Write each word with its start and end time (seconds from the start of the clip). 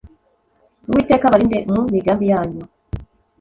uwiteka 0.87 1.23
abarinde 1.27 1.57
mu 1.73 1.81
migambi 1.93 2.25
yanyu 2.33 2.63